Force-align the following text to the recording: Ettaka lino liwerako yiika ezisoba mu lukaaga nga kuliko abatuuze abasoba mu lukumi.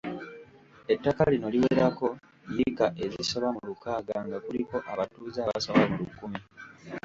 Ettaka 0.93 1.21
lino 1.31 1.47
liwerako 1.53 2.07
yiika 2.55 2.85
ezisoba 3.03 3.47
mu 3.55 3.61
lukaaga 3.69 4.15
nga 4.25 4.37
kuliko 4.45 4.75
abatuuze 4.91 5.39
abasoba 5.43 5.83
mu 5.89 5.95
lukumi. 6.01 6.39